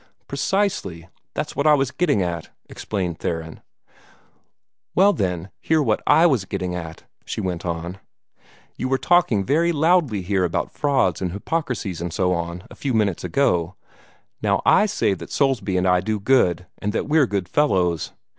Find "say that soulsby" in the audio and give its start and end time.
14.87-15.77